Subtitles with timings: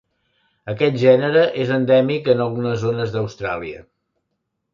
[0.71, 3.87] Aquest gènere és endèmic en algunes zones d'Austràlia.